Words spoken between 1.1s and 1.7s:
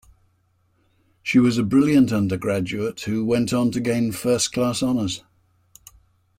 She was a